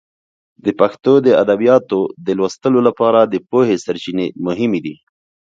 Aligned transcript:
د 0.65 0.67
پښتو 0.79 1.13
د 1.25 1.27
ادبیاتو 1.43 1.99
د 2.25 2.27
لوستلو 2.37 2.79
لپاره 2.87 3.19
د 3.25 3.35
پوهې 3.49 3.75
سرچینې 3.85 4.27
مهمې 4.45 4.79
دي. 4.85 4.95